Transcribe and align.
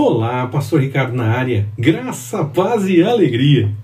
Olá, 0.00 0.46
Pastor 0.46 0.80
Ricardo 0.80 1.12
na 1.12 1.24
área. 1.24 1.68
Graça, 1.76 2.44
paz 2.44 2.86
e 2.86 3.02
alegria. 3.02 3.74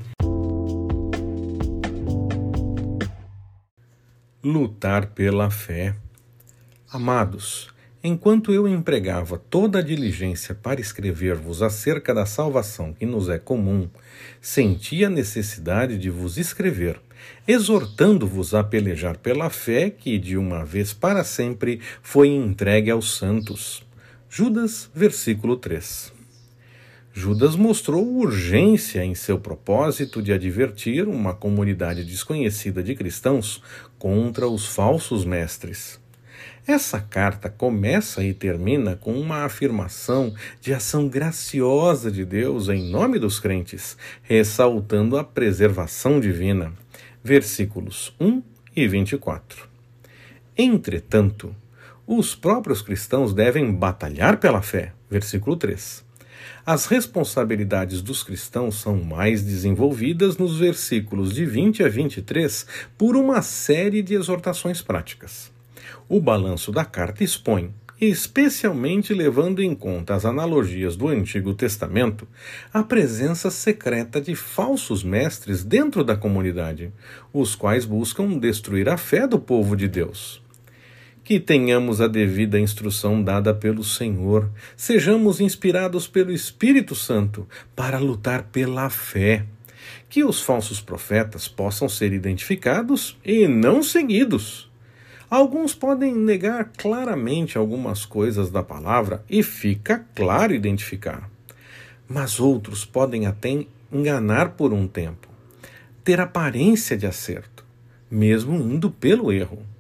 Lutar 4.40 5.06
pela 5.06 5.50
fé. 5.50 5.96
Amados, 6.88 7.66
enquanto 8.00 8.52
eu 8.52 8.68
empregava 8.68 9.36
toda 9.36 9.80
a 9.80 9.82
diligência 9.82 10.54
para 10.54 10.80
escrever-vos 10.80 11.62
acerca 11.62 12.14
da 12.14 12.24
salvação 12.24 12.92
que 12.92 13.04
nos 13.04 13.28
é 13.28 13.40
comum, 13.40 13.88
senti 14.40 15.04
a 15.04 15.10
necessidade 15.10 15.98
de 15.98 16.10
vos 16.10 16.38
escrever, 16.38 17.00
exortando-vos 17.44 18.54
a 18.54 18.62
pelejar 18.62 19.18
pela 19.18 19.50
fé 19.50 19.90
que, 19.90 20.16
de 20.16 20.36
uma 20.36 20.64
vez 20.64 20.92
para 20.92 21.24
sempre, 21.24 21.80
foi 22.00 22.28
entregue 22.28 22.92
aos 22.92 23.16
santos. 23.16 23.84
Judas, 24.36 24.90
versículo 24.92 25.56
3. 25.56 26.12
Judas 27.12 27.54
mostrou 27.54 28.04
urgência 28.16 29.04
em 29.04 29.14
seu 29.14 29.38
propósito 29.38 30.20
de 30.20 30.32
advertir 30.32 31.06
uma 31.06 31.32
comunidade 31.32 32.02
desconhecida 32.02 32.82
de 32.82 32.96
cristãos 32.96 33.62
contra 33.96 34.48
os 34.48 34.66
falsos 34.66 35.24
mestres. 35.24 36.00
Essa 36.66 37.00
carta 37.00 37.48
começa 37.48 38.24
e 38.24 38.34
termina 38.34 38.96
com 38.96 39.12
uma 39.12 39.44
afirmação 39.44 40.34
de 40.60 40.74
ação 40.74 41.06
graciosa 41.06 42.10
de 42.10 42.24
Deus 42.24 42.68
em 42.68 42.90
nome 42.90 43.20
dos 43.20 43.38
crentes, 43.38 43.96
ressaltando 44.24 45.16
a 45.16 45.22
preservação 45.22 46.18
divina. 46.18 46.72
Versículos 47.22 48.12
1 48.18 48.42
e 48.74 48.88
24. 48.88 49.68
Entretanto, 50.58 51.54
os 52.06 52.34
próprios 52.34 52.82
cristãos 52.82 53.32
devem 53.32 53.72
batalhar 53.72 54.36
pela 54.38 54.60
fé. 54.60 54.92
Versículo 55.10 55.56
3. 55.56 56.04
As 56.66 56.86
responsabilidades 56.86 58.02
dos 58.02 58.22
cristãos 58.22 58.76
são 58.76 59.02
mais 59.02 59.42
desenvolvidas 59.42 60.36
nos 60.36 60.58
versículos 60.58 61.34
de 61.34 61.46
20 61.46 61.82
a 61.82 61.88
23 61.88 62.66
por 62.98 63.16
uma 63.16 63.40
série 63.42 64.02
de 64.02 64.14
exortações 64.14 64.82
práticas. 64.82 65.50
O 66.08 66.20
balanço 66.20 66.70
da 66.70 66.84
carta 66.84 67.24
expõe, 67.24 67.72
especialmente 67.98 69.14
levando 69.14 69.62
em 69.62 69.74
conta 69.74 70.14
as 70.14 70.26
analogias 70.26 70.96
do 70.96 71.08
Antigo 71.08 71.54
Testamento, 71.54 72.28
a 72.72 72.82
presença 72.82 73.50
secreta 73.50 74.20
de 74.20 74.34
falsos 74.34 75.02
mestres 75.02 75.64
dentro 75.64 76.04
da 76.04 76.16
comunidade, 76.16 76.92
os 77.32 77.54
quais 77.54 77.86
buscam 77.86 78.38
destruir 78.38 78.88
a 78.88 78.98
fé 78.98 79.26
do 79.26 79.38
povo 79.38 79.74
de 79.74 79.88
Deus 79.88 80.43
que 81.24 81.40
tenhamos 81.40 82.02
a 82.02 82.06
devida 82.06 82.60
instrução 82.60 83.22
dada 83.22 83.54
pelo 83.54 83.82
Senhor, 83.82 84.50
sejamos 84.76 85.40
inspirados 85.40 86.06
pelo 86.06 86.30
Espírito 86.30 86.94
Santo 86.94 87.48
para 87.74 87.98
lutar 87.98 88.42
pela 88.52 88.90
fé, 88.90 89.46
que 90.10 90.22
os 90.22 90.42
falsos 90.42 90.82
profetas 90.82 91.48
possam 91.48 91.88
ser 91.88 92.12
identificados 92.12 93.18
e 93.24 93.48
não 93.48 93.82
seguidos. 93.82 94.70
Alguns 95.30 95.74
podem 95.74 96.14
negar 96.14 96.70
claramente 96.76 97.56
algumas 97.56 98.04
coisas 98.04 98.50
da 98.50 98.62
palavra 98.62 99.24
e 99.28 99.42
fica 99.42 100.06
claro 100.14 100.52
identificar. 100.52 101.30
Mas 102.06 102.38
outros 102.38 102.84
podem 102.84 103.26
até 103.26 103.66
enganar 103.90 104.50
por 104.50 104.74
um 104.74 104.86
tempo, 104.86 105.26
ter 106.04 106.20
aparência 106.20 106.98
de 106.98 107.06
acerto, 107.06 107.64
mesmo 108.10 108.56
indo 108.56 108.90
pelo 108.90 109.32
erro 109.32 109.73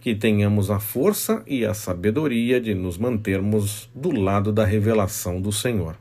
que 0.00 0.14
tenhamos 0.14 0.70
a 0.70 0.80
força 0.80 1.42
e 1.46 1.64
a 1.64 1.74
sabedoria 1.74 2.60
de 2.60 2.74
nos 2.74 2.96
mantermos 2.96 3.90
do 3.94 4.10
lado 4.10 4.52
da 4.52 4.64
revelação 4.64 5.40
do 5.40 5.52
Senhor. 5.52 5.96